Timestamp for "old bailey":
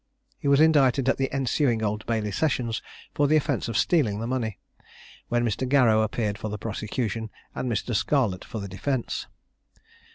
1.83-2.31